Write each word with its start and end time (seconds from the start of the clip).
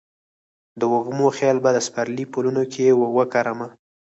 د 0.79 0.81
وږمو 0.93 1.27
خیال 1.37 1.57
به 1.63 1.69
د 1.73 1.79
سپرلي 1.87 2.25
پلونو 2.33 2.63
کې 2.73 2.85
وکرمه 3.17 3.67